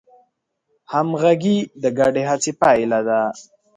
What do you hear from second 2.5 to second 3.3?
پایله ده.